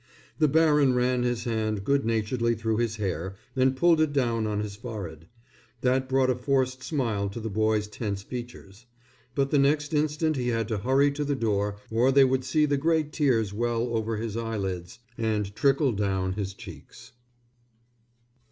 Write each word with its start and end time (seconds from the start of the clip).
The 0.39 0.47
baron 0.47 0.95
ran 0.95 1.21
his 1.21 1.43
hand 1.43 1.83
good 1.83 2.05
naturedly 2.07 2.55
through 2.55 2.77
his 2.77 2.95
hair 2.95 3.35
and 3.55 3.75
pulled 3.75 4.01
it 4.01 4.11
down 4.11 4.47
on 4.47 4.59
his 4.59 4.75
forehead. 4.75 5.27
That 5.81 6.09
brought 6.09 6.31
a 6.31 6.35
forced 6.35 6.81
smile 6.81 7.29
to 7.29 7.39
the 7.39 7.51
boy's 7.51 7.85
tense 7.87 8.23
features. 8.23 8.87
But 9.35 9.51
the 9.51 9.59
next 9.59 9.93
instant 9.93 10.37
he 10.37 10.47
had 10.47 10.67
to 10.69 10.79
hurry 10.79 11.11
to 11.11 11.23
the 11.23 11.35
door, 11.35 11.75
or 11.91 12.11
they 12.11 12.23
would 12.23 12.43
see 12.43 12.65
the 12.65 12.77
great 12.77 13.13
tears 13.13 13.53
well 13.53 13.95
over 13.95 14.17
his 14.17 14.35
eyelids 14.35 14.97
and 15.19 15.55
trickle 15.55 15.91
down 15.91 16.33
his 16.33 16.55
cheeks. 16.55 17.11